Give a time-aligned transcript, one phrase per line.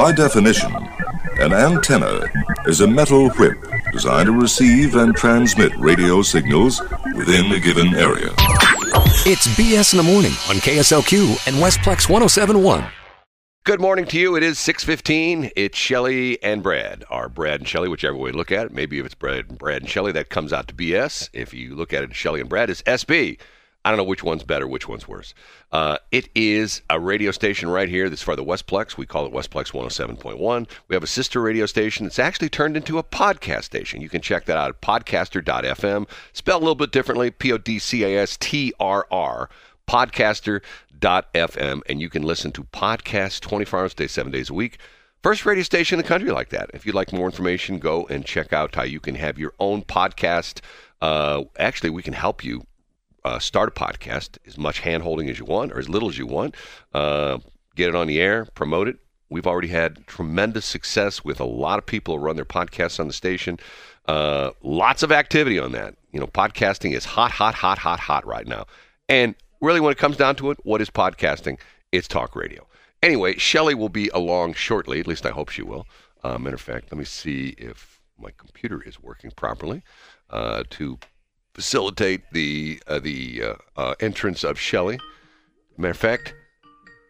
[0.00, 0.74] By definition,
[1.40, 2.22] an antenna
[2.64, 3.58] is a metal whip
[3.92, 6.80] designed to receive and transmit radio signals
[7.14, 8.30] within a given area.
[9.26, 12.82] It's BS in the morning on KSLQ and Westplex 1071.
[13.64, 14.36] Good morning to you.
[14.36, 15.50] It is 6:15.
[15.54, 17.04] It's Shelly and Brad.
[17.10, 18.72] Or Brad and Shelly, whichever way you look at it.
[18.72, 21.28] Maybe if it's Brad and Brad and Shelly, that comes out to BS.
[21.34, 23.36] If you look at it, Shelly and Brad is SB.
[23.84, 25.32] I don't know which one's better, which one's worse.
[25.72, 28.98] Uh, it is a radio station right here that's for the Westplex.
[28.98, 30.68] We call it Westplex 107.1.
[30.88, 34.02] We have a sister radio station that's actually turned into a podcast station.
[34.02, 36.06] You can check that out at podcaster.fm.
[36.34, 39.48] Spelled a little bit differently P O D C A S T R R.
[39.88, 41.80] Podcaster.fm.
[41.88, 44.78] And you can listen to podcasts 24 hours a day, seven days a week.
[45.22, 46.70] First radio station in the country like that.
[46.74, 49.82] If you'd like more information, go and check out how you can have your own
[49.82, 50.60] podcast.
[51.00, 52.66] Uh, actually, we can help you
[53.24, 56.18] uh, start a podcast, as much hand holding as you want or as little as
[56.18, 56.54] you want.
[56.92, 57.38] Uh,
[57.76, 58.96] get it on the air, promote it.
[59.28, 63.06] We've already had tremendous success with a lot of people who run their podcasts on
[63.06, 63.58] the station.
[64.06, 65.94] Uh, lots of activity on that.
[66.12, 68.66] You know, podcasting is hot, hot, hot, hot, hot right now.
[69.08, 71.60] And really, when it comes down to it, what is podcasting?
[71.92, 72.66] It's talk radio.
[73.02, 75.00] Anyway, Shelly will be along shortly.
[75.00, 75.86] At least I hope she will.
[76.24, 79.82] Uh, matter of fact, let me see if my computer is working properly
[80.28, 80.98] uh, to
[81.54, 84.98] facilitate the uh, the uh, uh, entrance of Shelley.
[85.76, 86.34] Matter of fact,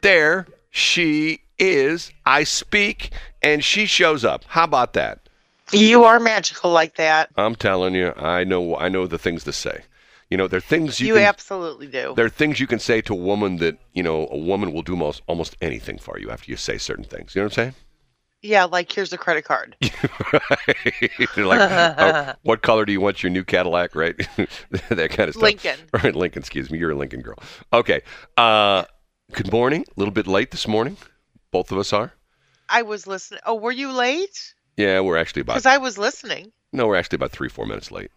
[0.02, 2.12] there she is.
[2.26, 4.44] I speak, and she shows up.
[4.44, 5.28] How about that?
[5.72, 7.30] You are magical like that.
[7.36, 8.76] I'm telling you, I know.
[8.76, 9.82] I know the things to say.
[10.30, 12.14] You know, there are things you, You can, absolutely do.
[12.16, 14.82] there are things you can say to a woman that you know a woman will
[14.82, 17.34] do most almost anything for you after you say certain things.
[17.34, 17.74] You know what I'm saying?
[18.42, 19.76] Yeah, like here's a credit card.
[21.36, 23.94] You're like, oh, what color do you want your new Cadillac?
[23.94, 24.16] Right,
[24.88, 25.42] that kind of stuff.
[25.42, 25.78] Lincoln.
[25.92, 26.40] Right, Lincoln.
[26.40, 26.78] Excuse me.
[26.78, 27.36] You're a Lincoln girl.
[27.72, 28.00] Okay.
[28.36, 28.84] Uh,
[29.32, 29.84] good morning.
[29.88, 30.96] A little bit late this morning.
[31.50, 32.12] Both of us are.
[32.68, 33.40] I was listening.
[33.44, 34.54] Oh, were you late?
[34.76, 35.54] Yeah, we're actually about.
[35.54, 36.52] Because I was listening.
[36.72, 38.10] No, we're actually about three, four minutes late.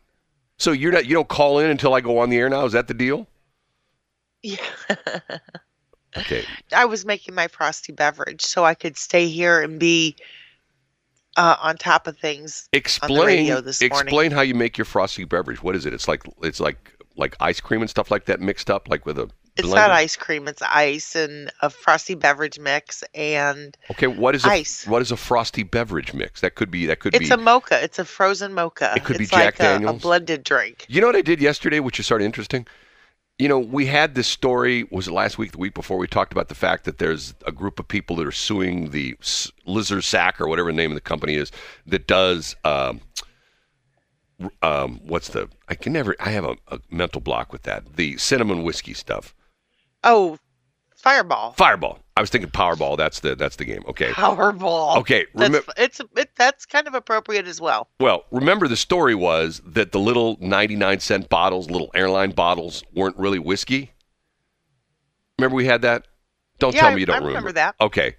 [0.58, 1.06] So you're not.
[1.06, 2.64] You don't call in until I go on the air now.
[2.66, 3.28] Is that the deal?
[4.42, 4.58] Yeah.
[6.18, 6.44] Okay.
[6.76, 10.16] I was making my frosty beverage so I could stay here and be
[11.38, 12.68] uh, on top of things.
[12.74, 13.26] Explain.
[13.26, 14.00] radio this morning.
[14.08, 15.64] explain how you make your frosty beverage.
[15.64, 15.94] What is it?
[15.94, 19.18] It's like it's like like ice cream and stuff like that mixed up, like with
[19.20, 19.30] a.
[19.56, 19.76] It's blender?
[19.76, 20.48] not ice cream.
[20.48, 24.88] It's ice and a frosty beverage mix, and Okay, what is a Ice.
[24.88, 26.42] what is a frosty beverage mix?
[26.42, 27.26] That could be that could it's be.
[27.26, 27.84] It's a mocha.
[27.84, 28.94] It's a frozen mocha.
[28.96, 30.02] It could be Jack like a- a, Daniels.
[30.02, 30.88] blended drink.
[30.90, 32.66] You know what I did yesterday, which is sort of interesting?
[33.44, 36.32] You know, we had this story, was it last week, the week before, we talked
[36.32, 40.06] about the fact that there's a group of people that are suing the S- Lizard
[40.06, 41.52] Sack or whatever the name of the company is
[41.86, 43.02] that does, um,
[44.62, 48.16] um, what's the, I can never, I have a, a mental block with that, the
[48.16, 49.36] cinnamon whiskey stuff.
[50.06, 50.38] Oh,
[50.96, 51.52] Fireball.
[51.52, 52.00] Fireball.
[52.16, 52.96] I was thinking Powerball.
[52.96, 53.84] That's the that's the game.
[53.88, 54.12] Okay.
[54.12, 54.98] Powerball.
[54.98, 55.26] Okay.
[55.34, 57.90] That's, Remember, it's it, that's kind of appropriate as well.
[58.00, 63.18] Well, remember the story was that the little 99 cent bottles, little airline bottles, weren't
[63.18, 63.92] really whiskey.
[65.40, 66.08] Remember we had that?
[66.60, 67.76] Don't Yeah, tell me you don't I remember that.
[67.82, 68.16] Okay.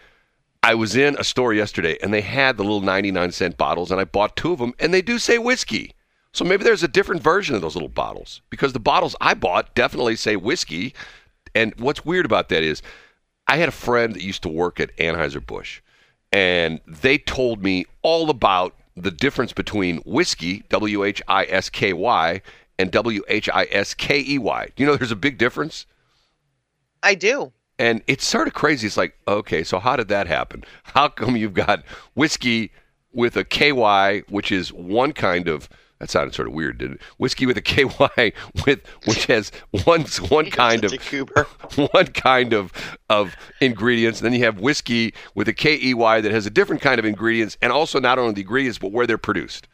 [0.64, 4.00] I was in a store yesterday and they had the little 99 cent bottles and
[4.00, 5.92] I bought two of them and they do say whiskey.
[6.32, 9.74] So maybe there's a different version of those little bottles because the bottles I bought
[9.74, 10.94] definitely say whiskey.
[11.54, 12.82] And what's weird about that is
[13.46, 15.80] I had a friend that used to work at Anheuser-Busch
[16.34, 21.92] and they told me all about the difference between whiskey, W H I S K
[21.92, 22.42] Y,
[22.78, 24.68] and W H I S K E Y.
[24.74, 25.86] Do you know there's a big difference?
[27.04, 27.52] I do.
[27.78, 28.86] And it's sort of crazy.
[28.86, 30.64] It's like, okay, so how did that happen?
[30.82, 31.84] How come you've got
[32.14, 32.72] whiskey
[33.12, 35.68] with a KY, which is one kind of
[36.04, 37.00] that sounded sort of weird, didn't it?
[37.16, 38.34] Whiskey with a KY
[38.66, 39.50] with which has
[39.84, 41.44] one one kind of such a goober.
[41.92, 42.72] one kind of
[43.08, 44.20] of ingredients.
[44.20, 47.56] And then you have whiskey with a KEY that has a different kind of ingredients,
[47.62, 49.66] and also not only the ingredients but where they're produced.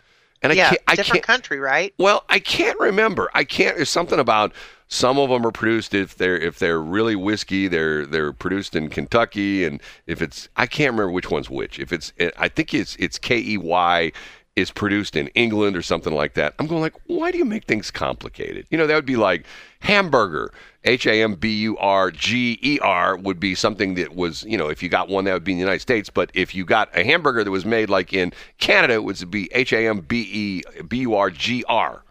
[0.43, 1.93] And I can't, I different can't, country, right?
[1.99, 3.29] well, I can't remember.
[3.35, 3.77] I can't.
[3.77, 4.55] There's something about
[4.93, 8.89] some of them are produced if they're if they're really whiskey, they're they're produced in
[8.89, 11.79] Kentucky, and if it's I can't remember which one's which.
[11.79, 14.13] If it's I think it's it's K E Y
[14.61, 16.55] is produced in England or something like that.
[16.59, 18.67] I'm going like, why do you make things complicated?
[18.71, 19.47] You know, that would be like
[19.81, 20.53] hamburger.
[20.85, 24.57] H A M B U R G E R would be something that was, you
[24.57, 26.65] know, if you got one that would be in the United States, but if you
[26.65, 30.01] got a hamburger that was made like in Canada, it would be H A M
[30.01, 32.03] B E B U R G R.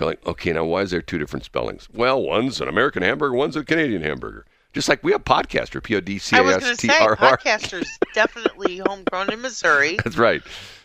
[0.00, 1.88] Like, okay, now why is there two different spellings?
[1.92, 4.44] Well, one's an American hamburger, one's a Canadian hamburger.
[4.72, 6.98] Just like we have podcaster, P O D C I A was going to say,
[6.98, 7.36] R R.
[7.38, 10.42] podcasters definitely homegrown in Missouri, That's right.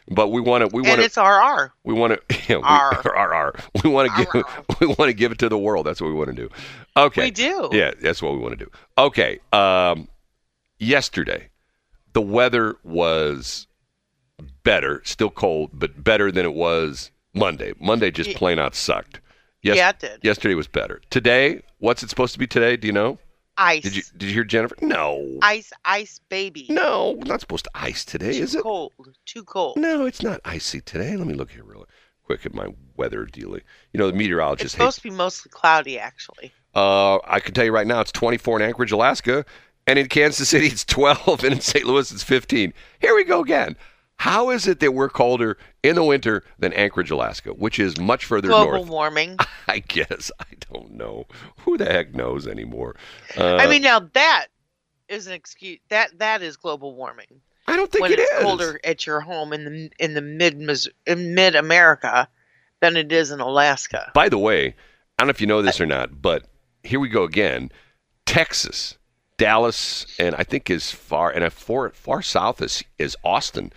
[0.09, 0.75] But we want to.
[0.75, 1.05] We want and to.
[1.05, 1.71] it's RR.
[1.83, 2.35] We want to.
[2.49, 3.01] Yeah, we, R.
[3.15, 3.55] R, R.
[3.83, 4.43] We want to give.
[4.79, 5.85] We want to give it to the world.
[5.85, 6.49] That's what we want to do.
[6.97, 7.23] Okay.
[7.25, 7.69] We do.
[7.71, 8.71] Yeah, that's what we want to do.
[8.97, 9.39] Okay.
[9.53, 10.07] Um,
[10.79, 11.49] yesterday,
[12.13, 13.67] the weather was
[14.63, 17.73] better, still cold, but better than it was Monday.
[17.79, 19.19] Monday just plain out sucked.
[19.61, 20.19] Yes- yeah, it did.
[20.23, 21.01] Yesterday was better.
[21.09, 22.77] Today, what's it supposed to be today?
[22.77, 23.19] Do you know?
[23.61, 23.83] Ice.
[23.83, 24.75] Did you did you hear Jennifer?
[24.81, 25.37] No.
[25.41, 26.65] Ice, ice, baby.
[26.69, 28.63] No, we're not supposed to ice today, Too is it?
[28.63, 28.93] cold.
[29.25, 29.77] Too cold.
[29.77, 31.17] No, it's not icy today.
[31.17, 31.85] Let me look here real
[32.23, 33.61] quick at my weather dealing.
[33.93, 34.63] You know, the meteorologist.
[34.65, 35.03] It's supposed hates.
[35.03, 36.53] to be mostly cloudy, actually.
[36.73, 39.43] Uh, I can tell you right now, it's 24 in Anchorage, Alaska,
[39.87, 41.85] and in Kansas City it's 12, and in St.
[41.85, 42.73] Louis it's 15.
[42.99, 43.75] Here we go again.
[44.19, 48.25] How is it that we're colder in the winter than Anchorage, Alaska, which is much
[48.25, 48.79] further Global north?
[48.81, 49.37] Global warming.
[49.69, 51.25] I guess I don't know.
[51.59, 52.97] Who the heck knows anymore?
[53.37, 54.47] Uh, I mean, now that
[55.07, 55.79] is an excuse.
[55.87, 57.39] That that is global warming.
[57.65, 58.43] I don't think when it it's is.
[58.43, 60.55] colder at your home in the in the mid
[61.07, 62.27] in mid America
[62.81, 64.11] than it is in Alaska.
[64.13, 64.73] By the way, I
[65.19, 66.45] don't know if you know this or not, but
[66.83, 67.71] here we go again.
[68.25, 68.97] Texas,
[69.37, 73.71] Dallas, and I think as far and as far far south as as Austin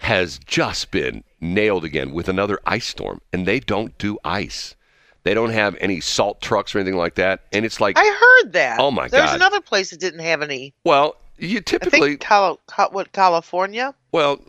[0.00, 4.74] has just been nailed again with another ice storm, and they don't do ice.
[5.22, 8.04] They don't have any salt trucks or anything like that, and it's like, I
[8.44, 8.78] heard that.
[8.78, 9.36] Oh, my There's God.
[9.36, 10.74] another place that didn't have any.
[10.84, 13.94] well, you I typically, think Cali- Cal- what California.
[14.12, 14.40] well,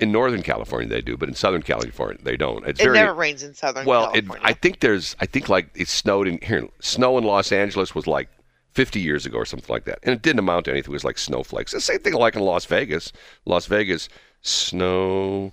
[0.00, 2.66] in Northern California they do, but in Southern California they don't.
[2.66, 4.28] It's It very never rains in Southern California.
[4.28, 6.68] Well, it, I think there's, I think like it snowed in here.
[6.80, 8.28] Snow in Los Angeles was like
[8.72, 10.90] 50 years ago or something like that, and it didn't amount to anything.
[10.90, 11.70] It was like snowflakes.
[11.72, 13.12] The same thing like in Las Vegas.
[13.46, 14.08] Las Vegas,
[14.44, 15.52] snow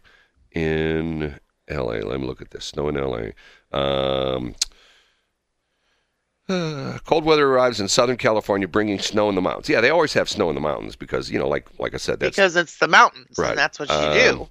[0.52, 2.02] in L.A.
[2.04, 2.66] Let me look at this.
[2.66, 3.34] Snow in L.A.
[3.76, 4.54] Um,
[6.48, 9.70] cold weather arrives in Southern California, bringing snow in the mountains.
[9.70, 12.20] Yeah, they always have snow in the mountains because you know, like like I said,
[12.20, 13.50] that's because it's the mountains, Right.
[13.52, 14.50] and that's what you Um, do.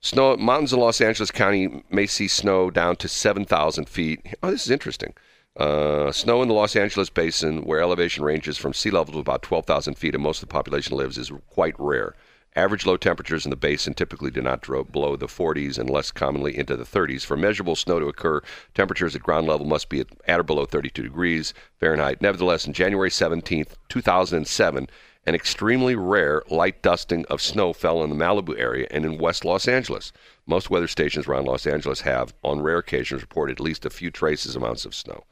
[0.00, 4.20] Snow mountains in Los Angeles County may see snow down to 7,000 feet.
[4.42, 5.14] Oh, this is interesting.
[5.56, 9.42] Uh, snow in the Los Angeles basin, where elevation ranges from sea level to about
[9.42, 12.16] 12,000 feet and most of the population lives, is quite rare.
[12.54, 16.10] Average low temperatures in the basin typically do not drop below the 40s and less
[16.10, 17.24] commonly into the 30s.
[17.24, 18.42] For measurable snow to occur,
[18.74, 22.20] temperatures at ground level must be at, at or below 32 degrees Fahrenheit.
[22.20, 24.86] Nevertheless, on January 17th, 2007,
[25.24, 29.46] an extremely rare light dusting of snow fell in the Malibu area and in West
[29.46, 30.12] Los Angeles.
[30.46, 34.10] Most weather stations around Los Angeles have, on rare occasions, reported at least a few
[34.10, 35.24] traces amounts of snow.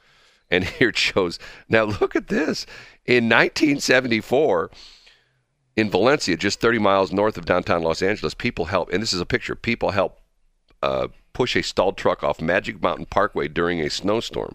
[0.50, 1.38] And here it shows.
[1.68, 2.64] Now look at this.
[3.04, 4.70] In 1974,
[5.80, 9.20] in Valencia, just 30 miles north of downtown Los Angeles, people help, and this is
[9.20, 9.54] a picture.
[9.54, 10.20] People help
[10.82, 14.54] uh, push a stalled truck off Magic Mountain Parkway during a snowstorm.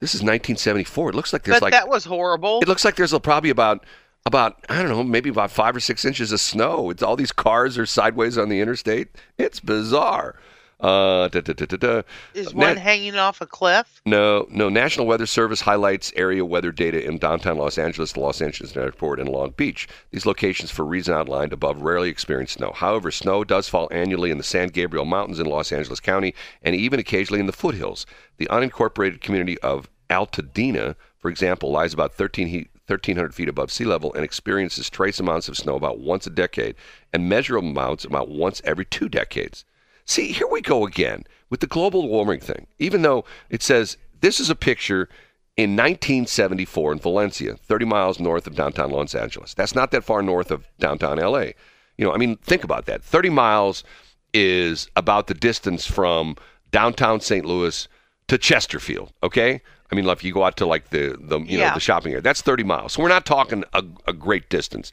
[0.00, 1.10] This is 1974.
[1.10, 2.60] It looks like there's But like that was horrible.
[2.60, 3.84] it looks like there's a, probably about
[4.26, 6.90] about I don't know, maybe about five or six inches of snow.
[6.90, 9.08] It's all these cars are sideways on the interstate.
[9.38, 10.36] It's bizarre.
[10.80, 12.02] Uh, da, da, da.
[12.34, 14.00] Is Na- one hanging off a cliff?
[14.04, 14.68] no, no.
[14.68, 19.20] National Weather Service highlights area weather data in downtown Los Angeles, the Los Angeles Airport,
[19.20, 19.88] and Long Beach.
[20.10, 22.72] These locations, for reason outlined above, rarely experience snow.
[22.74, 26.74] However, snow does fall annually in the San Gabriel Mountains in Los Angeles County, and
[26.74, 28.04] even occasionally in the foothills.
[28.36, 33.84] The unincorporated community of Altadena, for example, lies about 13 he- 1,300 feet above sea
[33.86, 36.74] level and experiences trace amounts of snow about once a decade
[37.14, 39.64] and measurable amounts about once every two decades.
[40.04, 42.66] See, here we go again with the global warming thing.
[42.78, 45.08] Even though it says this is a picture
[45.56, 49.54] in 1974 in Valencia, 30 miles north of downtown Los Angeles.
[49.54, 51.52] That's not that far north of downtown LA.
[51.96, 53.02] You know, I mean, think about that.
[53.02, 53.84] 30 miles
[54.32, 56.36] is about the distance from
[56.72, 57.44] downtown St.
[57.46, 57.86] Louis
[58.26, 59.60] to Chesterfield, okay?
[59.92, 62.22] I mean, if you go out to like the, the you know, the shopping area,
[62.22, 62.94] that's 30 miles.
[62.94, 64.90] So we're not talking a, a great distance.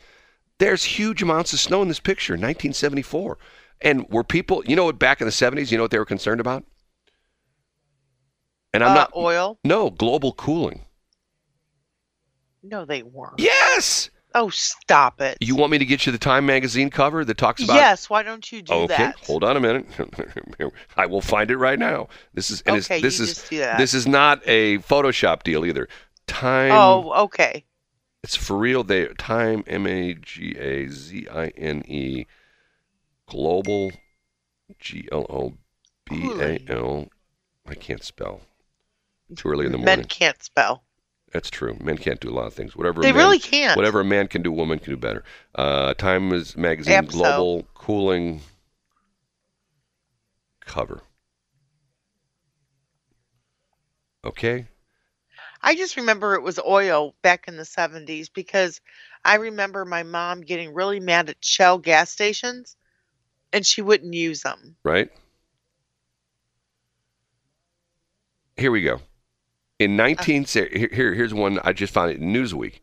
[0.59, 3.37] There's huge amounts of snow in this picture, 1974.
[3.81, 6.05] And were people, you know what, back in the 70s, you know what they were
[6.05, 6.63] concerned about?
[8.73, 9.59] And I'm uh, not, oil?
[9.63, 10.85] no, global cooling.
[12.63, 13.39] No, they weren't.
[13.39, 14.09] Yes!
[14.33, 15.37] Oh, stop it.
[15.41, 18.09] You want me to get you the Time magazine cover that talks about yes.
[18.09, 19.15] Why don't you do okay, that?
[19.17, 19.85] hold on a minute.
[20.97, 22.07] I will find it right now.
[22.33, 23.77] This is and Okay, it's, this you is just do that.
[23.77, 25.89] this is not a Photoshop deal either.
[26.27, 27.65] Time Oh, okay.
[28.23, 28.83] it's for real.
[28.83, 32.25] They Time M A G A Z I N E
[33.31, 33.93] Global
[34.77, 35.53] G L O
[36.05, 37.07] B A L.
[37.65, 38.41] I can't spell.
[39.37, 39.99] Too early in the morning.
[39.99, 40.83] Men can't spell.
[41.31, 41.77] That's true.
[41.79, 42.75] Men can't do a lot of things.
[42.75, 43.77] Whatever They man- really can't.
[43.77, 45.23] Whatever a man can do, a woman can do better.
[45.55, 48.41] Uh, Time is magazine global cooling
[50.59, 51.01] cover.
[54.25, 54.67] Okay.
[55.61, 58.81] I just remember it was oil back in the 70s because
[59.23, 62.75] I remember my mom getting really mad at Shell gas stations
[63.53, 64.75] and she wouldn't use them.
[64.83, 65.09] Right.
[68.57, 69.01] Here we go.
[69.79, 72.81] In 19 here, here here's one I just found it in Newsweek.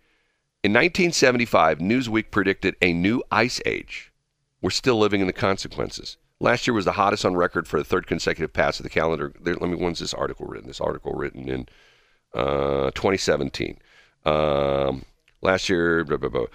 [0.64, 4.12] In 1975, Newsweek predicted a new ice age.
[4.60, 6.16] We're still living in the consequences.
[6.40, 9.32] Last year was the hottest on record for the third consecutive pass of the calendar.
[9.40, 9.76] There, let me.
[9.76, 10.66] When's this article written?
[10.66, 11.68] This article written in
[12.34, 13.78] uh, 2017.
[14.24, 15.04] Um,
[15.40, 16.46] last year, blah, blah, blah.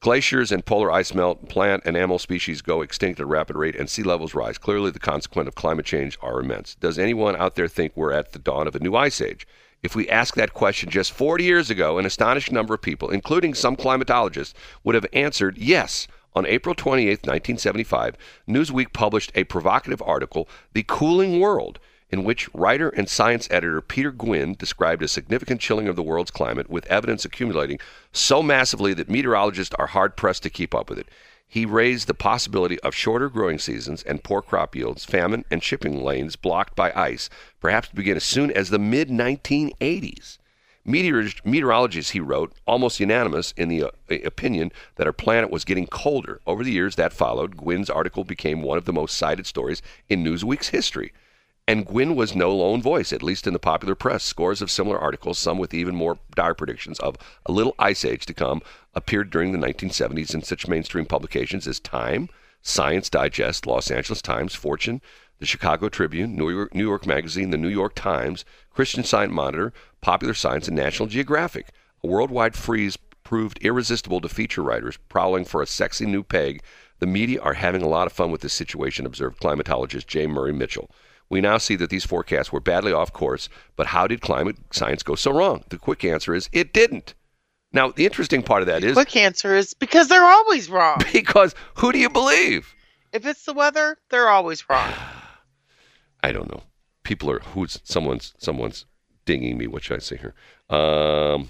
[0.00, 3.76] Glaciers and polar ice melt, plant and animal species go extinct at a rapid rate,
[3.76, 4.58] and sea levels rise.
[4.58, 6.74] Clearly, the consequence of climate change are immense.
[6.76, 9.46] Does anyone out there think we're at the dawn of a new ice age?
[9.82, 13.54] If we asked that question just 40 years ago, an astonishing number of people, including
[13.54, 16.08] some climatologists, would have answered yes.
[16.34, 18.16] On April 28, 1975,
[18.48, 21.78] Newsweek published a provocative article, The Cooling World,
[22.10, 26.30] in which writer and science editor Peter Gwynne described a significant chilling of the world's
[26.30, 27.78] climate with evidence accumulating
[28.12, 31.08] so massively that meteorologists are hard pressed to keep up with it.
[31.46, 36.02] He raised the possibility of shorter growing seasons and poor crop yields, famine, and shipping
[36.02, 40.38] lanes blocked by ice, perhaps to begin as soon as the mid 1980s.
[40.84, 43.90] Meteorologists, he wrote, almost unanimous in the uh,
[44.24, 46.40] opinion that our planet was getting colder.
[46.46, 50.24] Over the years that followed, Gwynne's article became one of the most cited stories in
[50.24, 51.12] Newsweek's history.
[51.68, 54.24] And Gwynne was no lone voice, at least in the popular press.
[54.24, 58.24] Scores of similar articles, some with even more dire predictions of a little ice age
[58.24, 58.62] to come,
[58.94, 62.30] appeared during the 1970s in such mainstream publications as Time,
[62.62, 65.02] Science Digest, Los Angeles Times, Fortune,
[65.40, 69.74] the Chicago Tribune, New York, New York Magazine, the New York Times, Christian Science Monitor,
[70.00, 71.68] Popular Science, and National Geographic.
[72.02, 76.62] A worldwide freeze proved irresistible to feature writers prowling for a sexy new peg.
[76.98, 80.26] The media are having a lot of fun with this situation, observed climatologist J.
[80.26, 80.90] Murray Mitchell.
[81.30, 85.02] We now see that these forecasts were badly off course, but how did climate science
[85.02, 85.64] go so wrong?
[85.68, 87.14] The quick answer is it didn't.
[87.72, 90.98] Now, the interesting part of that The is quick answer is because they're always wrong.
[91.12, 92.74] because who do you believe?
[93.12, 94.92] if it's the weather, they're always wrong.
[96.22, 96.62] I don't know.
[97.04, 98.84] People are who's someone's someone's
[99.24, 99.66] dinging me.
[99.66, 100.34] What should I say here?
[100.68, 101.48] Um,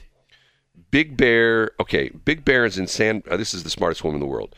[0.90, 1.70] Big Bear.
[1.80, 3.22] Okay, Big Bear is in San.
[3.30, 4.54] Uh, this is the smartest woman in the world.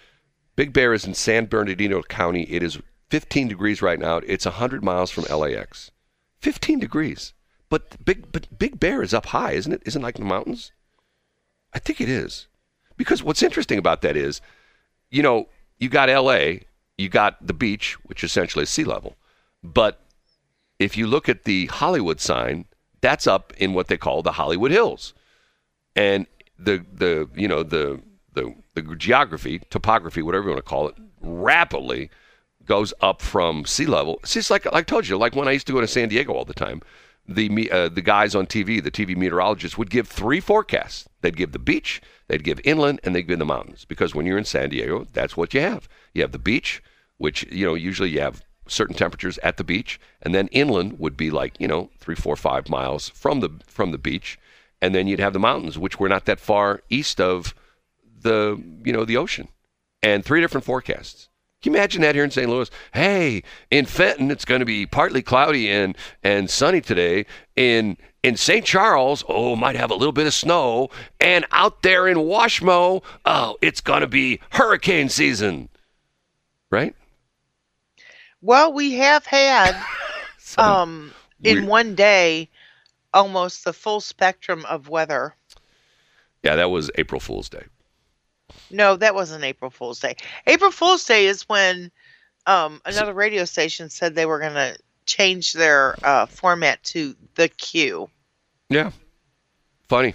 [0.57, 2.43] Big Bear is in San Bernardino County.
[2.43, 2.79] It is
[3.11, 4.19] 15 degrees right now.
[4.19, 5.91] It's 100 miles from LAX.
[6.39, 7.35] 15 degrees.
[7.69, 9.83] But Big but Big Bear is up high, isn't it?
[9.85, 10.73] Isn't it like the mountains?
[11.73, 12.49] I think it is.
[12.97, 14.41] Because what's interesting about that is,
[15.11, 15.49] you know,
[15.79, 16.65] you got LA,
[16.99, 19.17] you got the beach, which essentially is sea level.
[19.63, 20.01] But
[20.79, 22.65] if you look at the Hollywood sign,
[23.01, 25.15] that's up in what they call the Hollywood Hills.
[25.95, 26.27] And
[26.59, 28.03] the the you know the
[28.35, 32.11] the the geography, topography, whatever you want to call it, rapidly
[32.71, 34.21] goes up from sea level.
[34.23, 36.33] It's like, like I told you, like when I used to go to San Diego
[36.33, 36.83] all the time,
[37.27, 41.09] the uh, the guys on TV, the TV meteorologists would give three forecasts.
[41.21, 43.85] They'd give the beach, they'd give inland, and they'd give the mountains.
[43.85, 45.89] Because when you're in San Diego, that's what you have.
[46.15, 46.81] You have the beach,
[47.19, 51.17] which you know usually you have certain temperatures at the beach, and then inland would
[51.17, 54.39] be like you know three, four, five miles from the from the beach,
[54.81, 57.53] and then you'd have the mountains, which were not that far east of
[58.21, 59.49] the you know the ocean,
[60.05, 61.30] and three different forecasts.
[61.63, 62.49] Can you imagine that here in St.
[62.49, 62.71] Louis?
[62.95, 67.27] Hey, in Fenton, it's going to be partly cloudy and and sunny today.
[67.55, 68.65] In in St.
[68.65, 70.89] Charles, oh, might have a little bit of snow.
[71.21, 75.69] And out there in Washmo, oh, it's going to be hurricane season.
[76.71, 76.95] Right?
[78.41, 79.77] Well, we have had
[80.59, 81.13] um
[81.43, 82.49] in one day
[83.13, 85.35] almost the full spectrum of weather.
[86.43, 87.65] yeah, that was April Fool's Day.
[88.71, 90.17] No, that wasn't April Fool's Day.
[90.47, 91.91] April Fool's Day is when
[92.47, 94.77] um, another radio station said they were going to
[95.07, 98.09] change their uh, format to the Q.
[98.69, 98.93] Yeah.
[99.89, 100.15] Funny.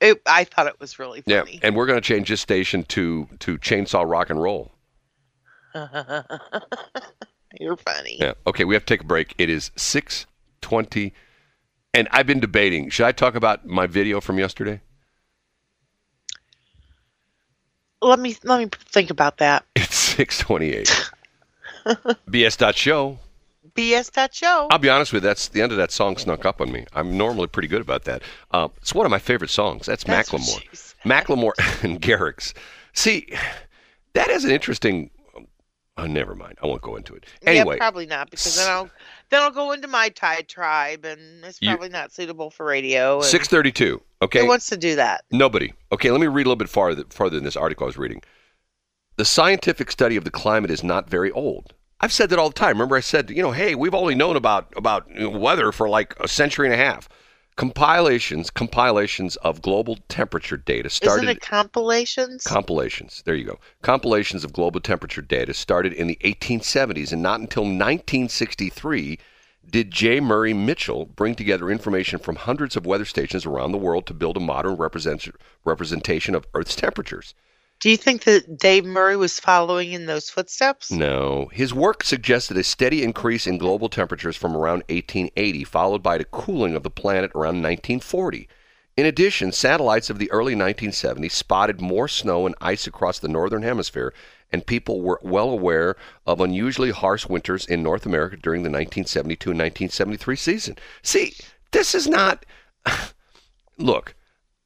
[0.00, 1.54] It, I thought it was really funny.
[1.54, 1.60] Yeah.
[1.62, 4.72] And we're going to change this station to to Chainsaw Rock and Roll.
[5.74, 8.16] You're funny.
[8.18, 8.32] Yeah.
[8.46, 9.34] Okay, we have to take a break.
[9.36, 11.12] It is 6:20
[11.92, 14.80] and I've been debating, should I talk about my video from yesterday?
[18.02, 19.64] Let me let me think about that.
[19.76, 21.10] It's 6:28.
[22.28, 23.18] BS.show.
[23.74, 24.68] BS that show.
[24.70, 26.86] I'll be honest with you, that's the end of that song snuck up on me.
[26.92, 28.22] I'm normally pretty good about that.
[28.50, 29.86] Uh, it's one of my favorite songs.
[29.86, 30.94] That's, That's Macklemore.
[31.04, 32.52] Macklemore and Garrix.
[32.92, 33.32] See,
[34.14, 35.10] that is an interesting.
[36.02, 36.56] Oh, never mind.
[36.62, 37.24] I won't go into it.
[37.46, 38.90] Anyway, yeah, probably not because then I'll
[39.28, 43.20] then I'll go into my Tide tribe and it's You- probably not suitable for radio.
[43.20, 44.00] 632.
[44.22, 44.40] Okay.
[44.40, 45.24] Who wants to do that?
[45.30, 45.72] Nobody.
[45.92, 48.22] Okay, let me read a little bit farther, farther in this article I was reading.
[49.16, 51.74] The scientific study of the climate is not very old.
[52.00, 52.70] I've said that all the time.
[52.76, 56.26] Remember, I said, you know, hey, we've only known about about weather for like a
[56.28, 57.08] century and a half.
[57.60, 61.24] Compilations, compilations of global temperature data started.
[61.24, 62.42] Isn't it compilations?
[62.44, 63.22] Compilations.
[63.26, 63.58] There you go.
[63.82, 69.18] Compilations of global temperature data started in the 1870s, and not until 1963
[69.68, 70.20] did J.
[70.20, 74.38] Murray Mitchell bring together information from hundreds of weather stations around the world to build
[74.38, 75.28] a modern represent-
[75.62, 77.34] representation of Earth's temperatures.
[77.80, 80.92] Do you think that Dave Murray was following in those footsteps?
[80.92, 81.48] No.
[81.50, 86.26] His work suggested a steady increase in global temperatures from around 1880, followed by the
[86.26, 88.48] cooling of the planet around 1940.
[88.98, 93.62] In addition, satellites of the early 1970s spotted more snow and ice across the northern
[93.62, 94.12] hemisphere,
[94.52, 95.96] and people were well aware
[96.26, 100.76] of unusually harsh winters in North America during the 1972 and 1973 season.
[101.02, 101.34] See,
[101.70, 102.44] this is not.
[103.78, 104.14] Look,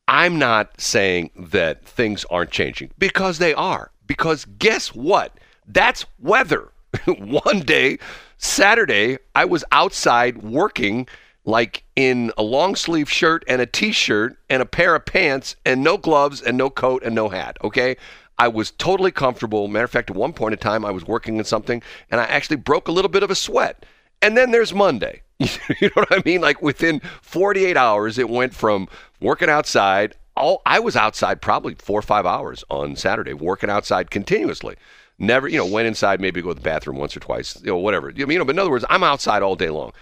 [0.07, 3.91] I'm not saying that things aren't changing because they are.
[4.07, 5.39] Because guess what?
[5.67, 6.73] That's weather.
[7.07, 7.99] One day,
[8.37, 11.09] Saturday, I was outside working
[11.47, 15.57] like in a long sleeve shirt and a t shirt and a pair of pants
[15.65, 17.57] and no gloves and no coat and no hat.
[17.63, 17.97] Okay.
[18.39, 19.69] I was totally comfortable.
[19.69, 22.25] Matter of fact, at one point in time, I was working in something and I
[22.25, 23.87] actually broke a little bit of a sweat.
[24.21, 25.23] And then there's Monday.
[25.39, 26.41] you know what I mean?
[26.41, 28.89] Like within 48 hours, it went from
[29.21, 30.15] working outside.
[30.37, 34.77] All I was outside probably four or five hours on Saturday, working outside continuously.
[35.19, 37.77] Never, you know, went inside maybe go to the bathroom once or twice, you know,
[37.77, 38.11] whatever.
[38.11, 39.93] You know, but in other words, I'm outside all day long.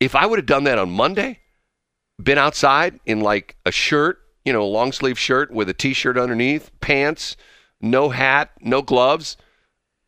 [0.00, 1.40] If I would have done that on Monday,
[2.22, 6.16] been outside in like a shirt, you know, a long sleeve shirt with a t-shirt
[6.16, 7.36] underneath, pants,
[7.80, 9.36] no hat, no gloves,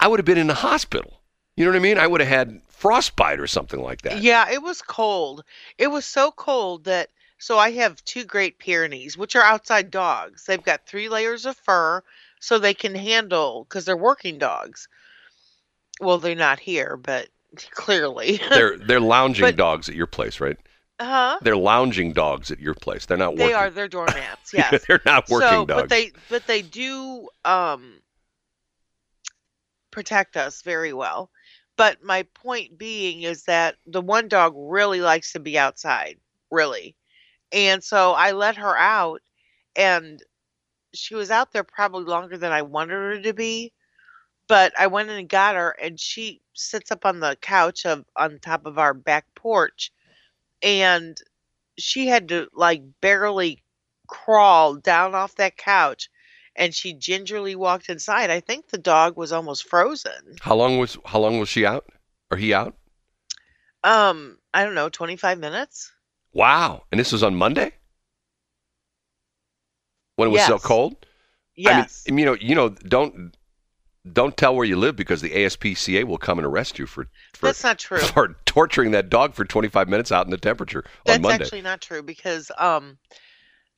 [0.01, 1.21] I would have been in the hospital.
[1.57, 1.99] You know what I mean?
[1.99, 4.21] I would have had frostbite or something like that.
[4.23, 5.43] Yeah, it was cold.
[5.79, 10.45] It was so cold that so I have two Great Pyrenees, which are outside dogs.
[10.45, 12.03] They've got three layers of fur,
[12.41, 14.87] so they can handle because they're working dogs.
[16.01, 17.29] Well, they're not here, but
[17.71, 18.39] clearly.
[18.51, 20.59] they're they're lounging But- dogs at your place, right?
[21.01, 21.39] huh?
[21.43, 23.07] They're lounging dogs at your place.
[23.07, 23.47] They're not working.
[23.49, 23.71] They are.
[23.71, 24.53] They're doormats.
[24.55, 24.85] Yes.
[24.87, 25.83] they're not working so, dogs.
[25.83, 27.95] but they but they do um
[29.91, 31.31] protect us very well.
[31.77, 36.19] But my point being is that the one dog really likes to be outside,
[36.51, 36.97] really.
[37.53, 39.23] And so I let her out
[39.77, 40.23] and
[40.95, 43.73] she was out there probably longer than I wanted her to be.
[44.49, 48.05] But I went in and got her and she sits up on the couch of
[48.17, 49.93] on top of our back porch
[50.63, 51.19] and
[51.79, 53.63] she had to like barely
[54.09, 56.11] crawl down off that couch
[56.57, 58.31] and she gingerly walked inside.
[58.31, 60.37] I think the dog was almost frozen.
[60.41, 61.87] how long was how long was she out?
[62.31, 62.75] Or he out?
[63.83, 65.93] Um, I don't know, 25 minutes?
[66.33, 66.85] Wow.
[66.91, 67.73] And this was on Monday?
[70.17, 70.97] When it was so cold?
[71.57, 72.05] Yes.
[72.09, 73.37] I mean, you know, you know, don't
[74.13, 77.47] don't tell where you live because the ASPCA will come and arrest you for for,
[77.47, 77.99] That's not true.
[78.15, 81.39] for torturing that dog for 25 minutes out in the temperature on Monday.
[81.39, 82.99] That's actually not true because um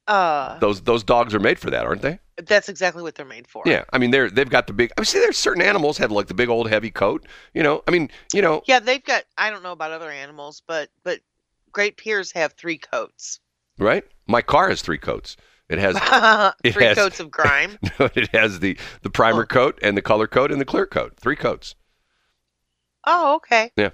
[0.09, 2.19] uh Those those dogs are made for that, aren't they?
[2.47, 3.63] that's exactly what they're made for.
[3.65, 3.85] Yeah.
[3.95, 4.93] I mean, they're they've got the big.
[4.97, 7.27] I mean, see, there's certain animals have like the big old heavy coat.
[7.55, 10.63] You know, I mean, you know, Yeah, they've got I don't know about other animals,
[10.67, 11.21] but but
[11.73, 13.41] Great Pyrs have three coats.
[13.79, 14.05] right?
[14.29, 15.37] My car has three coats.
[15.71, 15.97] It has
[16.65, 17.79] it three has- coats of grime.
[17.99, 19.47] it has the the primer Oh.
[19.47, 21.15] coat and the color coat and the clear coat.
[21.19, 21.75] Three coats.
[23.07, 23.71] Oh, okay.
[23.77, 23.91] Yeah.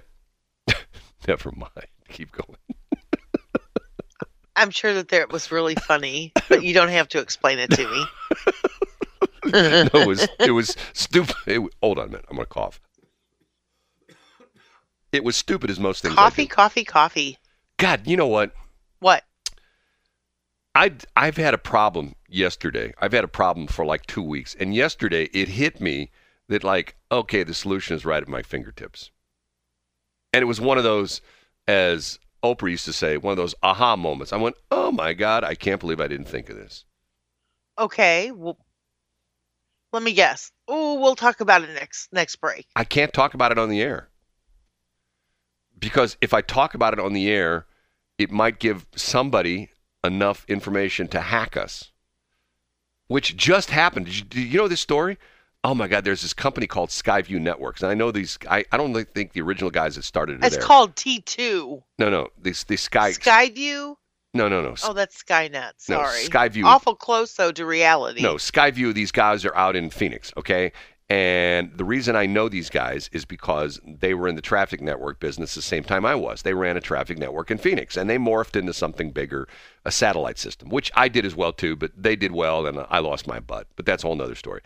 [1.27, 1.87] Never mind.
[2.09, 2.57] Keep going.
[4.55, 7.71] I'm sure that there it was really funny, but you don't have to explain it
[7.71, 8.05] to me.
[9.51, 11.35] no, it was it was stupid.
[11.47, 12.25] It, hold on a minute.
[12.29, 12.79] I'm gonna cough.
[15.11, 16.15] It was stupid as most things.
[16.15, 17.37] Coffee, coffee, coffee.
[17.77, 18.53] God, you know what?
[18.99, 19.23] What?
[20.75, 22.93] I I've had a problem yesterday.
[22.99, 26.11] I've had a problem for like two weeks, and yesterday it hit me
[26.49, 29.11] that like, okay, the solution is right at my fingertips.
[30.33, 31.21] And it was one of those,
[31.67, 34.33] as Oprah used to say, one of those aha moments.
[34.33, 36.85] I went, oh my god, I can't believe I didn't think of this.
[37.79, 38.31] Okay.
[38.31, 38.57] Well,
[39.93, 40.51] let me guess.
[40.67, 42.67] Oh, we'll talk about it next next break.
[42.75, 44.09] I can't talk about it on the air.
[45.77, 47.65] Because if I talk about it on the air,
[48.17, 49.69] it might give somebody
[50.03, 51.91] enough information to hack us.
[53.07, 54.05] Which just happened.
[54.07, 55.17] Did you, do you know this story?
[55.65, 57.81] Oh my God, there's this company called Skyview Networks.
[57.81, 60.57] And I know these, I, I don't think the original guys that started it It's
[60.57, 60.65] there.
[60.65, 61.81] called T2.
[61.99, 63.95] no, no, these, these Sky, Skyview?
[64.33, 64.75] no, no, no.
[64.83, 65.53] Oh, that's Skynet.
[65.87, 66.25] no, Sorry.
[66.25, 66.65] Skyview.
[66.65, 68.21] Awful close though to reality.
[68.21, 70.73] No, Skyview, these guys are out in Phoenix, okay?
[71.09, 75.19] And the reason I know these guys is because they were in the traffic network
[75.19, 76.41] business the same time I was.
[76.41, 79.47] They ran a traffic network in Phoenix and they morphed into something bigger,
[79.85, 82.99] a satellite system, which I did as well too, but they did well and I
[82.99, 83.67] lost my butt.
[83.77, 84.61] But that's a whole nother story.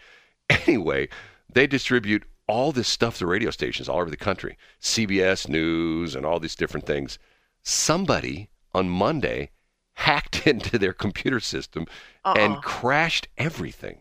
[0.49, 1.09] Anyway,
[1.51, 6.25] they distribute all this stuff to radio stations all over the country CBS News and
[6.25, 7.19] all these different things.
[7.63, 9.49] Somebody on Monday
[9.93, 11.85] hacked into their computer system
[12.23, 12.35] Uh-uh.
[12.37, 13.99] and crashed everything.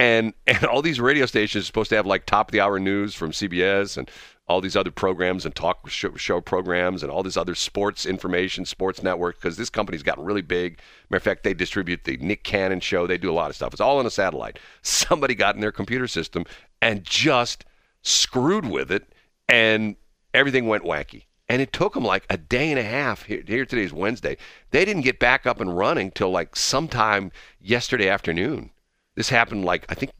[0.00, 2.80] And and all these radio stations are supposed to have like top of the hour
[2.80, 4.10] news from CBS and
[4.48, 8.64] all these other programs and talk show, show programs and all this other sports information,
[8.64, 10.80] sports network, because this company's gotten really big.
[11.08, 13.06] Matter of fact, they distribute the Nick Cannon show.
[13.06, 13.72] They do a lot of stuff.
[13.72, 14.58] It's all on a satellite.
[14.82, 16.44] Somebody got in their computer system
[16.82, 17.64] and just
[18.02, 19.12] screwed with it,
[19.48, 19.94] and
[20.34, 21.26] everything went wacky.
[21.48, 23.24] And it took them like a day and a half.
[23.24, 24.36] Here, here today's Wednesday.
[24.70, 28.70] They didn't get back up and running till like sometime yesterday afternoon.
[29.20, 30.12] This happened like I think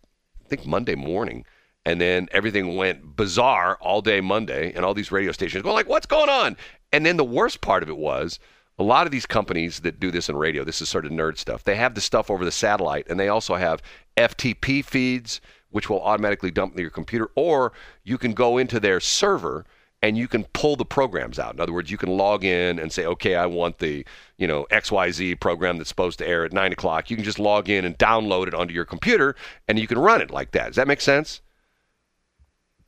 [0.45, 1.47] I think Monday morning
[1.87, 5.89] and then everything went bizarre all day Monday, and all these radio stations go like,
[5.89, 6.55] "What's going on?"
[6.93, 8.39] And then the worst part of it was
[8.79, 10.65] a lot of these companies that do this in radio.
[10.65, 11.65] This is sort of nerd stuff.
[11.65, 13.81] They have the stuff over the satellite, and they also have
[14.19, 17.73] FTP feeds, which will automatically dump into your computer, or
[18.05, 19.65] you can go into their server
[20.03, 21.55] and you can pull the programs out.
[21.55, 24.05] In other words, you can log in and say, okay, I want the
[24.39, 27.11] you know XYZ program that's supposed to air at nine o'clock.
[27.11, 29.37] You can just log in and download it onto your computer,
[29.69, 30.69] and you can run it like that.
[30.69, 31.41] Does that make sense?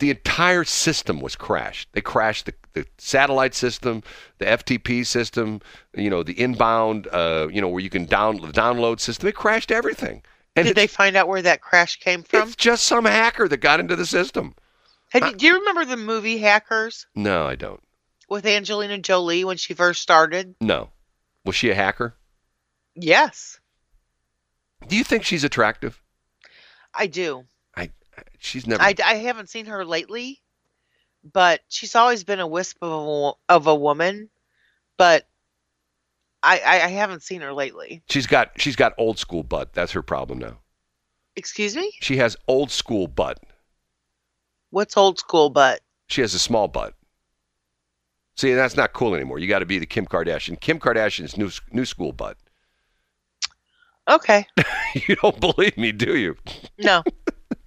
[0.03, 1.89] the entire system was crashed.
[1.93, 4.03] They crashed the, the satellite system,
[4.39, 5.61] the FTP system,
[5.95, 9.27] you know, the inbound, uh, you know, where you can down the download system.
[9.27, 10.25] They crashed everything.
[10.57, 12.49] And Did they find out where that crash came from?
[12.49, 14.57] It's just some hacker that got into the system.
[15.13, 17.07] Have you, do you remember the movie Hackers?
[17.15, 17.83] No, I don't.
[18.29, 20.55] With Angelina Jolie when she first started?
[20.61, 20.91] No.
[21.45, 22.15] Was she a hacker?
[22.95, 23.59] Yes.
[24.89, 26.01] Do you think she's attractive?
[26.95, 27.45] I do
[28.43, 28.83] she's never.
[28.83, 30.41] I, I haven't seen her lately,
[31.25, 34.29] but she's always been a wisp of a, of a woman.
[34.99, 35.27] But
[36.43, 38.03] I, I, I haven't seen her lately.
[38.09, 39.73] She's got she's got old school butt.
[39.73, 40.59] That's her problem now.
[41.37, 41.91] Excuse me.
[42.01, 43.39] She has old school butt.
[44.73, 45.81] What's old school butt?
[46.09, 46.95] She has a small butt.
[48.39, 49.39] See, that's not cool anymore.
[49.39, 50.59] You got to be the Kim Kardashian.
[50.59, 52.39] Kim Kardashian's new new school butt.
[54.09, 54.47] Okay.
[55.07, 56.37] you don't believe me, do you?
[56.79, 57.05] No.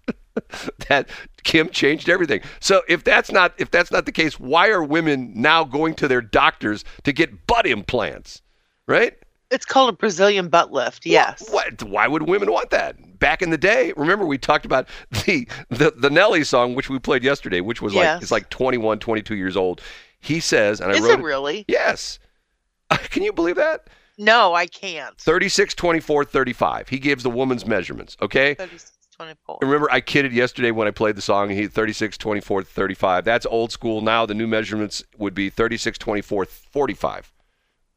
[0.89, 1.08] that
[1.44, 2.41] Kim changed everything.
[2.60, 6.08] So if that's not if that's not the case, why are women now going to
[6.08, 8.41] their doctors to get butt implants?
[8.88, 9.13] Right?
[9.52, 11.06] It's called a Brazilian butt lift.
[11.06, 11.48] Yes.
[11.52, 12.96] What, what, why would women want that?
[13.26, 14.88] Back in the day, remember we talked about
[15.26, 18.14] the the, the Nelly song which we played yesterday, which was yes.
[18.14, 19.82] like it's like 21, 22 years old.
[20.20, 21.66] He says, and I Is wrote it really?
[21.68, 22.20] Yes.
[23.10, 23.90] Can you believe that?
[24.20, 25.18] No, I can't.
[25.18, 26.88] 36, 24, 35.
[26.88, 28.54] He gives the woman's measurements, okay?
[28.54, 28.92] 36.
[29.18, 29.58] 24.
[29.64, 31.50] Remember, I kidded yesterday when I played the song.
[31.50, 33.26] He 36, 24, 35.
[33.26, 34.02] That's old school.
[34.02, 37.34] Now the new measurements would be 36, 24, 45.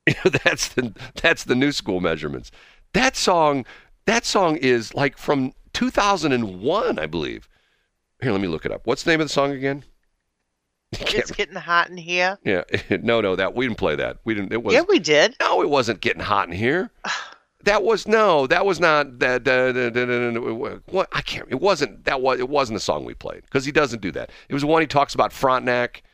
[0.43, 2.51] that's the that's the new school measurements.
[2.95, 3.67] That song,
[4.09, 7.49] that song is like from 2001, I believe.
[8.21, 8.87] Here, let me look it up.
[8.87, 9.85] What's the name of the song again?
[11.01, 12.39] It's getting hot in here.
[12.45, 12.63] Yeah,
[13.03, 14.19] no, no, that we didn't play that.
[14.25, 14.53] We didn't.
[14.53, 14.73] It was.
[14.73, 15.37] Yeah, we did.
[15.39, 16.91] No, it wasn't getting hot in here.
[17.65, 19.43] That was no, that was not that.
[20.87, 21.49] what I can't.
[21.51, 24.31] It wasn't that was it wasn't the song we played because he doesn't do that.
[24.49, 26.05] It was one he talks about Frontenac.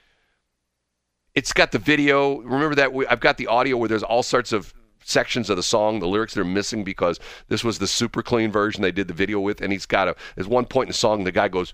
[1.34, 2.38] It's got the video.
[2.38, 4.72] Remember that we, I've got the audio where there's all sorts of
[5.04, 8.50] sections of the song, the lyrics that are missing because this was the super clean
[8.50, 10.16] version they did the video with, and he's got a.
[10.34, 11.72] There's one point in the song the guy goes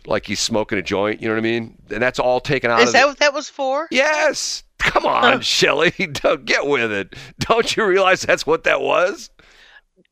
[0.06, 1.20] like he's smoking a joint.
[1.20, 1.76] You know what I mean?
[1.90, 2.80] And that's all taken out.
[2.80, 3.88] Is that the, what that was for?
[3.90, 4.64] Yes.
[4.78, 5.90] Come on, Shelly.
[6.12, 7.14] Don't get with it.
[7.38, 9.30] Don't you realize that's what that was?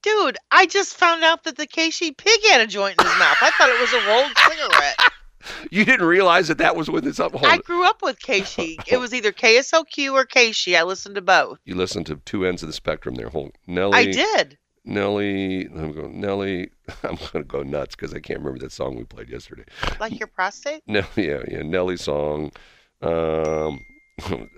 [0.03, 3.37] Dude, I just found out that the KC pig had a joint in his mouth.
[3.40, 4.99] I thought it was a rolled cigarette.
[5.70, 7.33] You didn't realize that that was with his up.
[7.42, 8.77] I grew up with KC.
[8.87, 10.77] It was either KSLQ or KC.
[10.77, 11.59] I listened to both.
[11.64, 13.29] You listened to two ends of the spectrum there.
[13.29, 13.96] Hold Nelly.
[13.96, 14.59] I did.
[14.85, 16.70] Nelly, I'm going Nelly.
[17.03, 19.64] I'm going to go nuts because I can't remember that song we played yesterday.
[20.01, 20.83] Like your prostate?
[20.87, 22.53] No, yeah, yeah, Nelly song.
[23.03, 23.85] Um,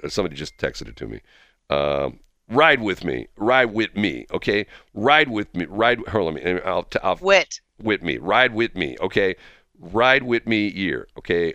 [0.08, 1.20] somebody just texted it to me.
[1.68, 4.66] Um, ride with me, ride with me, okay?
[4.94, 5.98] Ride with me, ride.
[6.08, 9.34] Hold on, I'll, I'll wit with me, ride with me, okay?
[9.80, 11.54] Ride with me year, okay?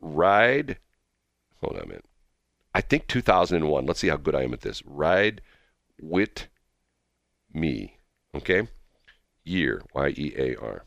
[0.00, 0.78] Ride.
[1.60, 2.04] Hold on a minute.
[2.72, 3.84] I think 2001.
[3.84, 4.80] Let's see how good I am at this.
[4.86, 5.40] Ride
[6.00, 6.46] with
[7.52, 7.98] me,
[8.36, 8.68] okay?
[9.44, 10.84] Year, Y E A R.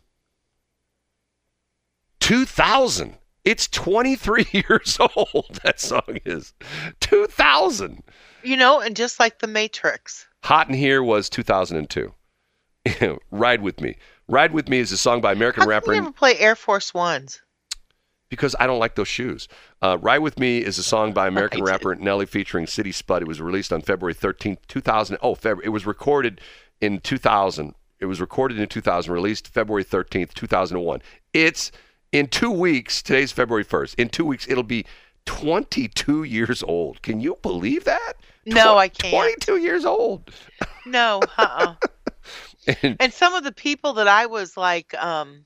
[2.22, 3.18] 2000.
[3.44, 5.60] It's 23 years old.
[5.64, 6.54] That song is
[7.02, 8.04] 2000.
[8.44, 10.28] You know, and just like The Matrix.
[10.44, 12.14] Hot in Here was 2002.
[13.32, 13.98] Ride with Me.
[14.28, 15.94] Ride with Me is a song by American How rapper.
[15.94, 17.42] you never play Air Force Ones?
[18.30, 19.48] Because I don't like those shoes.
[19.82, 23.22] Uh, Ride with Me is a song by American rapper Nelly featuring City Spud.
[23.22, 25.18] It was released on February 13th, 2000.
[25.22, 25.66] Oh, February.
[25.66, 26.40] It was recorded
[26.80, 27.76] in 2000.
[28.00, 31.02] It was recorded in 2000, released February 13th, 2001.
[31.34, 31.72] It's
[32.12, 34.86] in two weeks, today's February 1st, in two weeks, it'll be
[35.26, 37.02] 22 years old.
[37.04, 38.14] Can you believe that?
[38.48, 39.40] No, Tw- I can't.
[39.44, 40.32] 22 years old.
[40.88, 41.88] No, uh uh
[43.00, 45.46] and some of the people that I was like, um,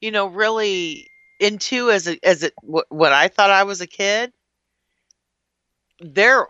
[0.00, 4.32] you know, really into as a as it what I thought I was a kid,
[6.00, 6.46] they're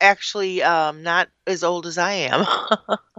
[0.00, 2.46] actually um, not as old as I am.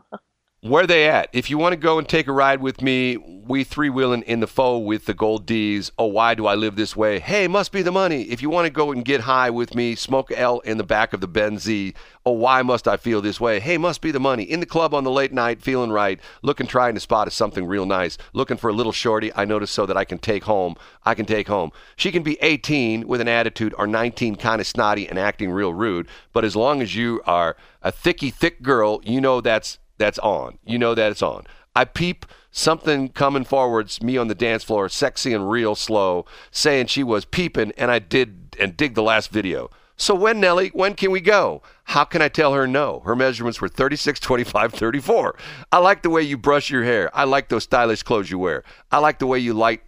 [0.64, 1.28] Where they at?
[1.34, 4.42] If you want to go and take a ride with me, we three wheeling in
[4.42, 5.92] the foe with the gold D's.
[5.98, 7.18] Oh, why do I live this way?
[7.18, 8.26] Hey, must be the money.
[8.26, 11.14] If you want to go and get high with me, smoke L in the back
[11.14, 11.96] of the Benz Z.
[12.28, 13.60] Oh, why must I feel this way?
[13.60, 14.44] Hey, must be the money.
[14.44, 17.88] In the club on the late night, feeling right, looking, trying to spot something real
[17.88, 18.20] nice.
[18.32, 20.76] Looking for a little shorty, I notice so that I can take home.
[21.04, 21.72] I can take home.
[21.96, 25.74] She can be 18 with an attitude or 19 kind of snotty and acting real
[25.74, 30.20] rude, but as long as you are a thicky, thick girl, you know that's that's
[30.20, 30.58] on.
[30.66, 31.46] You know that it's on.
[31.76, 36.88] I peep something coming forwards, me on the dance floor, sexy and real slow, saying
[36.88, 39.70] she was peeping, and I did and dig the last video.
[39.96, 41.62] So when, Nelly, when can we go?
[41.86, 43.02] How can I tell her no?
[43.06, 45.38] Her measurements were 36, 25, 34.
[45.72, 47.16] I like the way you brush your hair.
[47.16, 48.64] I like those stylish clothes you wear.
[48.92, 49.82] I like the way you light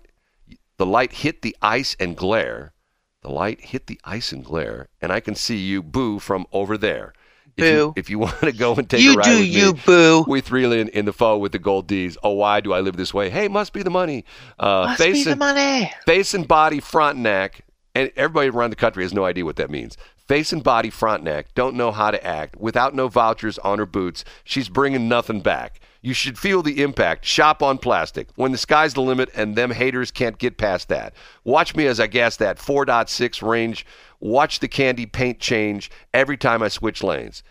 [0.78, 2.74] the light hit the ice and glare.
[3.22, 6.78] The light hit the ice and glare, and I can see you boo from over
[6.78, 7.14] there.
[7.56, 7.94] If you, Boo.
[7.96, 10.26] if you want to go and take you a ride do with you, me, boo.
[10.28, 12.18] we three in, in the foe with the gold D's.
[12.24, 13.30] Oh, why do I live this way?
[13.30, 14.26] Hey, must be the money.
[14.60, 15.92] Uh, Must face be the money.
[16.06, 17.62] face and body, front and neck,
[17.94, 19.98] and everybody around the country has no idea what that means.
[20.28, 22.56] Face and body, front neck, don't know how to act.
[22.58, 25.82] Without no vouchers on her boots, she's bringing nothing back.
[26.02, 27.26] You should feel the impact.
[27.26, 28.30] Shop on plastic.
[28.36, 31.14] When the sky's the limit and them haters can't get past that.
[31.44, 33.86] Watch me as I gas that 4.6 range.
[34.20, 37.44] Watch the candy paint change every time I switch lanes.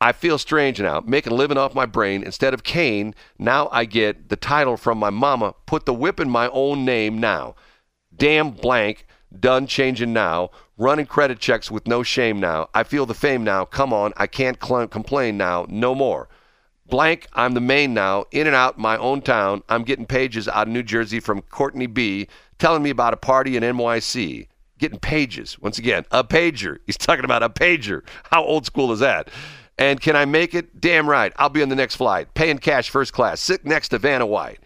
[0.00, 2.22] I feel strange now, making living off my brain.
[2.22, 5.54] Instead of Kane, now I get the title from my mama.
[5.66, 7.54] Put the whip in my own name now.
[8.16, 9.06] Damn blank,
[9.38, 10.50] done changing now.
[10.76, 12.68] Running credit checks with no shame now.
[12.74, 13.64] I feel the fame now.
[13.64, 15.66] Come on, I can't cl- complain now.
[15.68, 16.28] No more.
[16.88, 18.24] Blank, I'm the main now.
[18.32, 19.62] In and out my own town.
[19.68, 22.26] I'm getting pages out of New Jersey from Courtney B.
[22.58, 24.48] telling me about a party in NYC.
[24.78, 25.58] Getting pages.
[25.60, 26.78] Once again, a pager.
[26.86, 28.02] He's talking about a pager.
[28.24, 29.30] How old school is that?
[29.78, 30.80] And can I make it?
[30.80, 31.32] Damn right.
[31.36, 32.34] I'll be on the next flight.
[32.34, 33.40] Paying cash first class.
[33.40, 34.58] Sit next to Vanna White.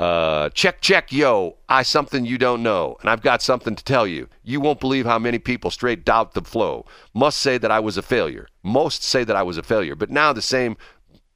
[0.00, 1.58] Uh, check, check, yo.
[1.68, 4.28] I something you don't know, and I've got something to tell you.
[4.42, 6.86] You won't believe how many people straight doubt the flow.
[7.12, 8.48] Must say that I was a failure.
[8.62, 10.78] Most say that I was a failure, but now the same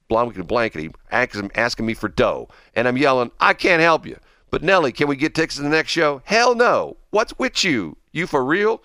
[0.08, 4.16] blankety blankety asking, me for dough, and I'm yelling, I can't help you.
[4.50, 6.22] But Nelly, can we get tickets to the next show?
[6.24, 6.96] Hell no.
[7.10, 7.98] What's with you?
[8.12, 8.82] You for real?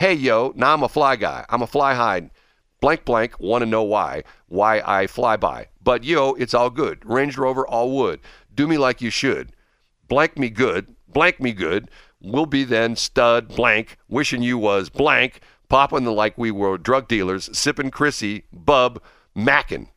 [0.00, 1.46] Hey yo, now I'm a fly guy.
[1.48, 2.30] I'm a fly high.
[2.80, 4.24] Blank blank, want to know why?
[4.48, 5.68] Why I fly by.
[5.82, 7.04] But yo, it's all good.
[7.04, 8.20] Range Rover, all wood.
[8.54, 9.52] Do me like you should.
[10.08, 10.94] Blank me good.
[11.08, 11.90] Blank me good.
[12.20, 13.96] We'll be then stud blank.
[14.08, 15.40] Wishing you was blank.
[15.68, 17.48] Popping the like we were drug dealers.
[17.56, 18.44] Sipping Chrissy.
[18.52, 19.02] Bub.
[19.34, 19.88] Mackin.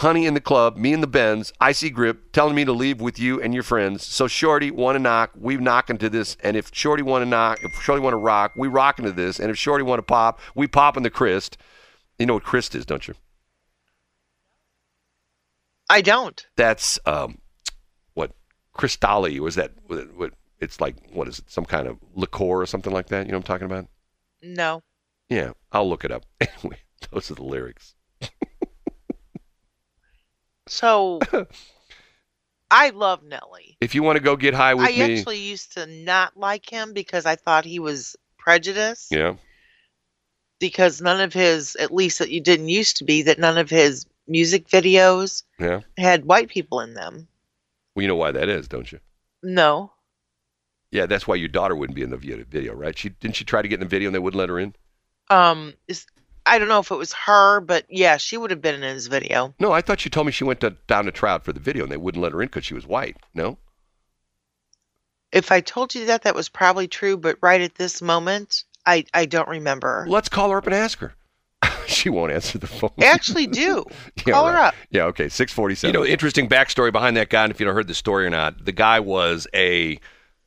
[0.00, 3.20] Honey in the club, me in the Benz, icy grip, telling me to leave with
[3.20, 4.04] you and your friends.
[4.04, 7.58] So Shorty want to knock, we knocking to this, and if Shorty want to knock,
[7.62, 10.40] if Shorty want to rock, we rocking to this, and if Shorty want to pop,
[10.56, 11.56] we popping the Christ.
[12.18, 13.14] You know what Christ is, don't you?
[15.88, 16.44] I don't.
[16.56, 17.38] That's um,
[18.76, 19.72] Cristalli was that?
[19.86, 20.96] What, it's like?
[21.12, 21.50] What is it?
[21.50, 23.26] Some kind of liqueur or something like that?
[23.26, 23.86] You know what I'm talking about?
[24.42, 24.82] No.
[25.28, 26.24] Yeah, I'll look it up.
[26.40, 26.78] Anyway,
[27.10, 27.94] those are the lyrics.
[30.68, 31.20] So
[32.70, 33.76] I love Nelly.
[33.80, 36.68] If you want to go get high with I me, actually used to not like
[36.70, 39.12] him because I thought he was prejudiced.
[39.12, 39.34] yeah,
[40.58, 43.68] Because none of his, at least that you didn't used to be, that none of
[43.70, 45.80] his music videos yeah.
[45.98, 47.28] had white people in them.
[47.94, 49.00] Well, you know why that is, don't you?
[49.42, 49.92] No.
[50.90, 52.96] Yeah, that's why your daughter wouldn't be in the video, right?
[52.96, 54.74] She didn't she try to get in the video and they wouldn't let her in.
[55.30, 56.06] Um, is
[56.44, 59.06] I don't know if it was her, but yeah, she would have been in his
[59.06, 59.54] video.
[59.58, 61.60] No, I thought you told me she went to, down to try out for the
[61.60, 63.16] video and they wouldn't let her in because she was white.
[63.32, 63.56] No,
[65.32, 69.04] If I told you that, that was probably true, but right at this moment, I
[69.14, 70.04] I don't remember.
[70.08, 71.14] let's call her up and ask her.
[71.86, 72.90] she won't answer the phone.
[72.98, 73.84] I actually do.
[74.26, 74.74] Yeah, Call her up.
[74.90, 75.92] Yeah, okay, six forty-seven.
[75.94, 77.44] You know, interesting backstory behind that guy.
[77.44, 79.98] And if you don't heard the story or not, the guy was a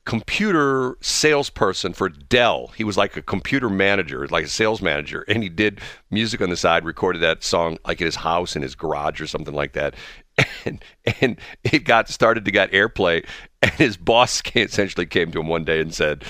[0.05, 2.67] computer salesperson for Dell.
[2.77, 6.49] He was like a computer manager, like a sales manager, and he did music on
[6.49, 6.85] the side.
[6.85, 9.95] Recorded that song like at his house in his garage or something like that.
[10.65, 10.83] And
[11.21, 13.25] and it got started to get airplay.
[13.61, 16.23] And his boss essentially came to him one day and said,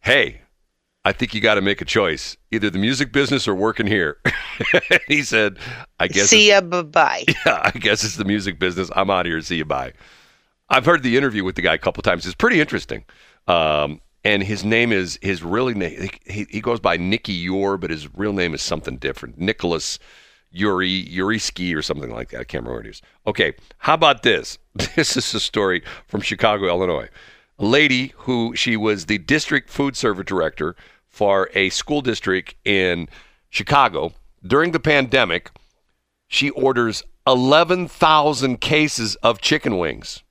[0.00, 0.40] "Hey."
[1.04, 4.18] I think you got to make a choice, either the music business or working here.
[5.08, 5.58] he said,
[6.00, 7.24] "I guess See ya, bye bye.
[7.46, 8.90] yeah, I guess it's the music business.
[8.96, 9.40] I'm out of here.
[9.42, 9.64] See you.
[9.64, 9.92] Bye.
[10.70, 12.24] I've heard the interview with the guy a couple times.
[12.24, 13.04] It's pretty interesting.
[13.46, 16.08] Um, and his name is his really name.
[16.24, 19.38] He, he goes by Nicky Youre, but his real name is something different.
[19.38, 19.98] Nicholas
[20.50, 22.40] Yuri Yuri Ski or something like that.
[22.40, 23.02] I can't remember what it is.
[23.26, 24.58] Okay, how about this?
[24.96, 27.08] This is a story from Chicago, Illinois.
[27.58, 30.74] A lady who she was the district food service director
[31.14, 33.08] for a school district in
[33.48, 34.12] Chicago
[34.44, 35.50] during the pandemic.
[36.26, 40.24] She orders 11,000 cases of chicken wings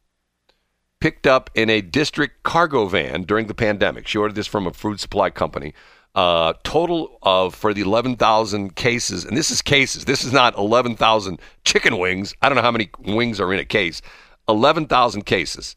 [0.99, 4.07] picked up in a district cargo van during the pandemic.
[4.07, 5.73] She ordered this from a food supply company.
[6.15, 10.05] Uh, total of for the 11,000 cases, and this is cases.
[10.05, 12.35] This is not 11,000 chicken wings.
[12.41, 14.01] I don't know how many wings are in a case.
[14.47, 15.75] 11,000 cases.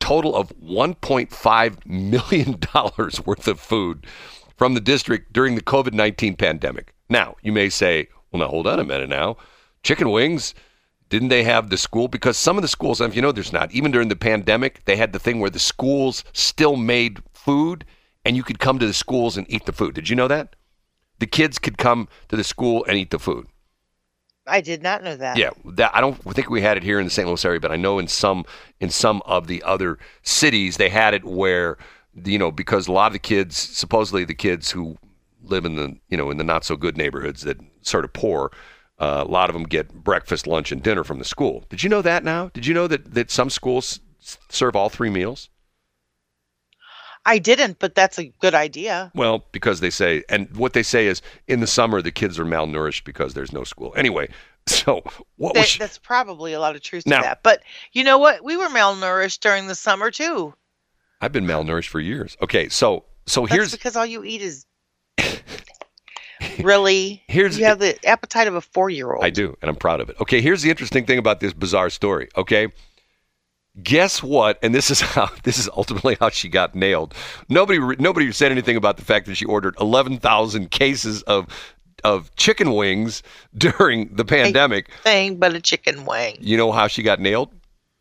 [0.00, 4.06] Total of 1.5 million dollars worth of food
[4.56, 6.94] from the district during the COVID 19 pandemic.
[7.08, 9.36] Now, you may say, well, now hold on a minute now.
[9.82, 10.54] Chicken wings,
[11.08, 12.08] didn't they have the school?
[12.08, 13.72] Because some of the schools, you know, there's not.
[13.72, 17.84] Even during the pandemic, they had the thing where the schools still made food
[18.24, 19.94] and you could come to the schools and eat the food.
[19.94, 20.56] Did you know that?
[21.18, 23.46] The kids could come to the school and eat the food.
[24.46, 25.36] I did not know that.
[25.36, 27.26] Yeah, that I don't think we had it here in the St.
[27.26, 28.44] Louis area, but I know in some
[28.80, 31.78] in some of the other cities they had it where
[32.14, 34.98] you know because a lot of the kids, supposedly the kids who
[35.42, 38.52] live in the you know in the not so good neighborhoods that sort of poor,
[38.98, 41.64] uh, a lot of them get breakfast, lunch, and dinner from the school.
[41.70, 42.22] Did you know that?
[42.22, 44.00] Now, did you know that that some schools
[44.50, 45.48] serve all three meals?
[47.26, 49.10] I didn't, but that's a good idea.
[49.14, 52.44] Well, because they say, and what they say is in the summer the kids are
[52.44, 53.94] malnourished because there's no school.
[53.96, 54.28] Anyway,
[54.66, 55.02] so
[55.36, 57.42] what That- was she, that's probably a lot of truth Now- to that.
[57.42, 58.44] But you know what?
[58.44, 60.54] We were malnourished during the summer too.
[61.20, 62.36] I've been malnourished for years.
[62.42, 64.66] Okay, so so That's here's because all you eat is
[66.62, 67.22] really.
[67.26, 69.24] Here's- you have the appetite of a four-year-old.
[69.24, 70.16] I do, and I'm proud of it.
[70.20, 72.28] Okay, here's the interesting thing about this bizarre story.
[72.36, 72.68] Okay,
[73.82, 74.58] guess what?
[74.62, 77.14] And this is how this is ultimately how she got nailed.
[77.48, 81.46] Nobody nobody said anything about the fact that she ordered 11,000 cases of
[82.02, 83.22] of chicken wings
[83.56, 84.90] during the pandemic.
[85.02, 86.36] Thing, but a chicken wing.
[86.40, 87.50] You know how she got nailed?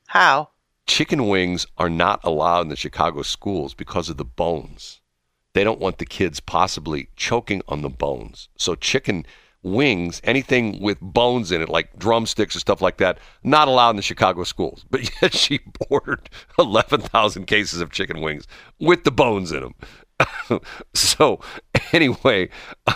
[0.08, 0.50] How?
[0.86, 5.00] Chicken wings are not allowed in the Chicago schools because of the bones.
[5.54, 8.50] They don't want the kids possibly choking on the bones.
[8.58, 9.26] So chicken
[9.64, 13.96] wings, anything with bones in it, like drumsticks or stuff like that, not allowed in
[13.96, 14.86] the Chicago schools.
[14.94, 18.48] But yet she ordered 11,000 cases of chicken wings
[18.80, 19.76] with the bones in them.
[20.94, 21.40] so
[21.92, 22.50] anyway,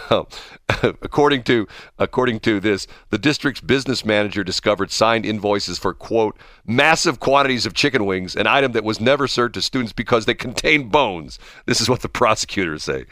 [0.10, 0.24] uh,
[0.84, 7.20] according to according to this, the district's business manager discovered signed invoices for quote massive
[7.20, 10.90] quantities of chicken wings, an item that was never served to students because they contain
[10.90, 11.40] bones.
[11.66, 13.06] This is what the prosecutors say.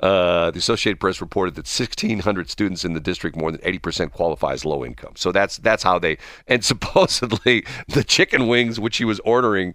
[0.00, 4.52] Uh, the Associated Press reported that 1,600 students in the district, more than 80%, qualify
[4.52, 5.12] as low income.
[5.14, 6.16] So that's that's how they.
[6.46, 9.74] And supposedly the chicken wings which he was ordering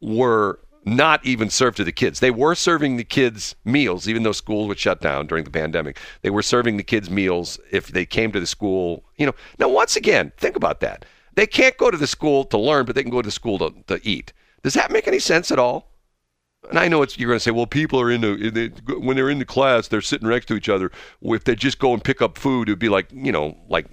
[0.00, 2.20] were not even served to the kids.
[2.20, 5.98] They were serving the kids meals, even though school was shut down during the pandemic.
[6.22, 9.04] They were serving the kids meals if they came to the school.
[9.16, 11.04] You know, now once again, think about that.
[11.34, 13.58] They can't go to the school to learn, but they can go to the school
[13.58, 14.32] to, to eat.
[14.62, 15.90] Does that make any sense at all?
[16.70, 18.68] And I know it's you're going to say, well, people are in the, in the
[18.98, 20.90] when they're in the class, they're sitting next to each other.
[21.20, 23.86] If they just go and pick up food, it'd be like you know, like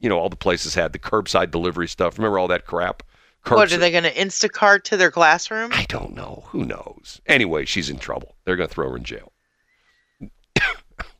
[0.00, 2.18] you know, all the places had the curbside delivery stuff.
[2.18, 3.02] Remember all that crap?
[3.46, 5.70] What are they going to Instacart to their classroom?
[5.72, 6.44] I don't know.
[6.48, 7.20] Who knows?
[7.26, 8.34] Anyway, she's in trouble.
[8.44, 9.32] They're going to throw her in jail.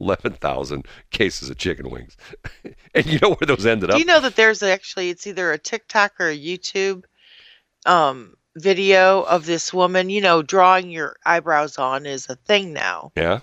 [0.01, 2.17] 11,000 cases of chicken wings.
[2.95, 3.99] and you know where those ended Do up?
[4.01, 7.05] you know that there's actually it's either a TikTok or a YouTube
[7.87, 13.13] um video of this woman, you know, drawing your eyebrows on is a thing now.
[13.17, 13.41] yeah.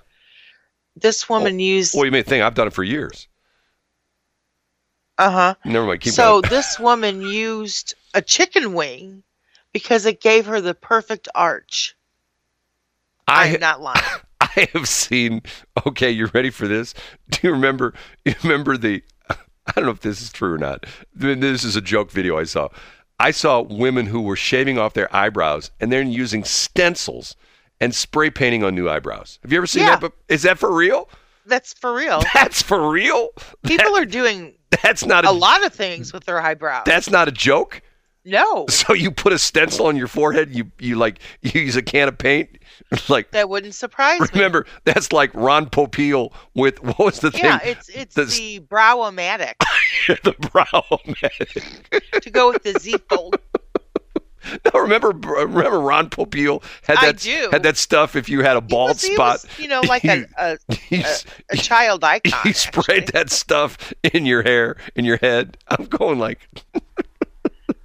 [0.97, 3.27] This woman used Well, you may think I've done it for years.
[5.17, 5.55] Uh-huh.
[5.65, 6.01] Never mind.
[6.01, 6.49] Keep So going.
[6.49, 9.23] this woman used a chicken wing
[9.73, 11.95] because it gave her the perfect arch.
[13.27, 14.01] I, I'm not lying.
[14.41, 15.41] I have seen.
[15.87, 16.93] Okay, you're ready for this?
[17.29, 17.93] Do you remember?
[18.23, 19.03] You remember the?
[19.29, 20.85] I don't know if this is true or not.
[21.15, 22.69] This is a joke video I saw.
[23.19, 27.35] I saw women who were shaving off their eyebrows and they're using stencils
[27.81, 29.39] and spray painting on new eyebrows.
[29.41, 29.95] Have you ever seen Yeah.
[29.95, 30.11] that?
[30.29, 31.09] Is that for real?
[31.47, 32.21] That's for real.
[32.33, 33.29] That's for real.
[33.63, 36.83] People are doing That- that's not a, a lot of things with their eyebrows.
[36.85, 37.81] That's not a joke.
[38.25, 40.53] no, So you put a stencil on your forehead.
[40.55, 42.49] You you like you use a can of paint.
[43.09, 44.27] Like that wouldn't surprise me.
[44.33, 47.67] remember that's like Ron Popeil with what was the Yeah, thing?
[47.67, 49.53] Yeah, it's it's The- the brow-o-matic
[50.23, 52.21] the brow medic.
[52.21, 53.37] to go with the Z fold.
[54.73, 57.49] No, remember remember Ron Popeil had I that do.
[57.51, 59.33] had that stuff if you had a He bald was- he spot.
[59.43, 60.57] was, you know, like a, a,
[60.91, 61.05] a,
[61.51, 62.53] a child icon.
[62.53, 63.11] sprayed actually.
[63.13, 65.57] that stuff in your hair, in your head.
[65.67, 66.39] I'm going like,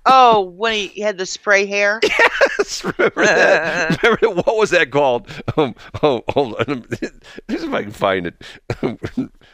[0.06, 2.00] Oh, when he had the spray hair.
[2.58, 4.02] yes, remember that?
[4.02, 4.46] remember that?
[4.46, 5.28] what was that called?
[5.56, 7.12] Um, oh, hold on, this
[7.48, 8.34] if I can find it.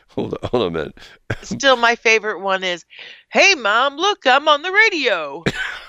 [0.09, 0.99] hold on, hold on a minute.
[1.43, 2.85] Still, my favorite one is,
[3.31, 5.43] "Hey, mom, look, I'm on the radio."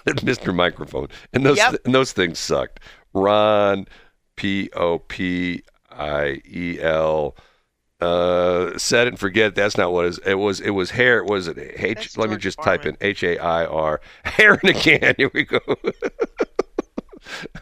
[0.07, 0.53] Mr.
[0.55, 1.81] Microphone, and those Yep.
[1.85, 2.79] and those things sucked.
[3.13, 3.87] Ron,
[4.37, 7.35] P O P I E L.
[7.99, 9.55] Uh, set it and forget.
[9.55, 10.19] That's not what it is.
[10.19, 10.59] It was.
[10.59, 11.19] It was hair.
[11.19, 11.95] It was it H?
[11.95, 14.01] That's Let me George just type in H A I R.
[14.23, 15.15] Hair in a can.
[15.17, 15.59] Here we go.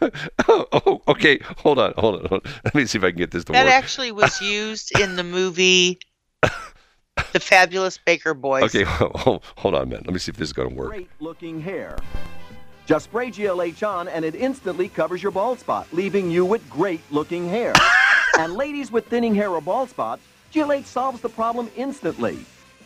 [0.00, 0.10] oh,
[0.72, 1.38] oh, okay.
[1.58, 1.94] Hold on.
[1.96, 2.26] Hold on.
[2.26, 2.52] Hold on.
[2.64, 3.68] Let me see if I can get this to That work.
[3.68, 5.98] That actually was used in the movie
[7.32, 8.64] The Fabulous Baker Boys.
[8.64, 8.84] Okay.
[8.84, 10.06] Hold, hold on a minute.
[10.06, 10.90] Let me see if this is going to work.
[10.90, 11.96] Great looking hair.
[12.84, 17.00] Just spray GLH on and it instantly covers your bald spot, leaving you with great
[17.10, 17.72] looking hair.
[18.38, 20.22] And ladies with thinning hair or bald spots,
[20.52, 22.38] GLH solves the problem instantly.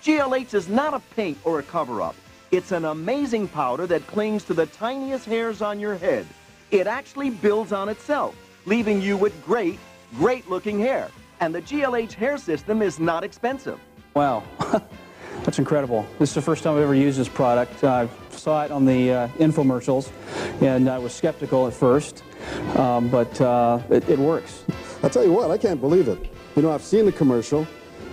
[0.03, 2.15] GLH is not a paint or a cover up.
[2.51, 6.27] It's an amazing powder that clings to the tiniest hairs on your head.
[6.71, 8.35] It actually builds on itself,
[8.65, 9.79] leaving you with great,
[10.17, 11.11] great looking hair.
[11.41, 13.81] And the GLH hair system is not expensive.
[14.15, 14.43] Wow,
[15.45, 16.07] that's incredible.
[16.19, 17.83] This is the first time I've ever used this product.
[17.85, 20.11] I saw it on the uh, infomercials,
[20.61, 22.23] and I was skeptical at first,
[22.77, 24.65] um, but uh, it, it works.
[25.03, 26.31] I tell you what, I can't believe it.
[26.57, 27.67] You know, I've seen the commercial,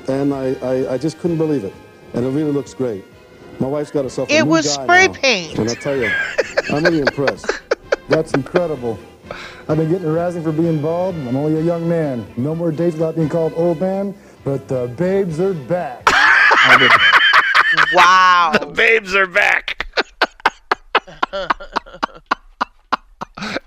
[0.08, 1.74] and I, I, I just couldn't believe it.
[2.14, 3.04] And it really looks great.
[3.60, 5.60] My wife's got herself a It new was guy spray now, paint.
[5.60, 6.10] And I tell you,
[6.72, 7.50] I'm really impressed.
[8.08, 8.98] That's incredible.
[9.68, 11.16] I've been getting harassing for being bald.
[11.16, 12.26] I'm only a young man.
[12.38, 14.16] No more dates without being called old man,
[14.46, 16.10] but the babes are back.
[17.94, 18.54] Wow.
[18.60, 19.86] The babes are back.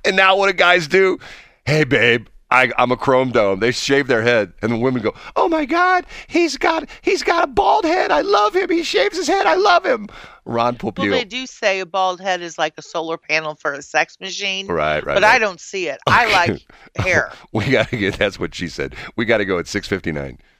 [0.05, 1.19] and now what do guys do?
[1.67, 3.61] Hey, babe, I, I'm a chrome dome.
[3.61, 7.45] They shave their head, and the women go, "Oh my God, he's got he's got
[7.45, 8.11] a bald head.
[8.11, 8.71] I love him.
[8.71, 9.47] He shaves his head.
[9.47, 10.09] I love him."
[10.45, 13.83] Ron Well, they do say a bald head is like a solar panel for a
[13.83, 14.67] sex machine.
[14.67, 15.15] Right, right.
[15.15, 15.35] But right.
[15.35, 16.01] I don't see it.
[16.09, 17.31] I like hair.
[17.53, 18.19] we gotta get.
[18.19, 18.97] That's what she said.
[19.17, 20.39] We gotta go at 6:59.